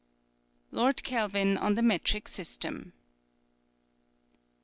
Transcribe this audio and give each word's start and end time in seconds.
LORD 0.71 1.03
KELVIN 1.03 1.57
ON 1.59 1.75
TEE 1.75 1.83
METRIC 1.83 2.27
SYSTEM. 2.27 2.93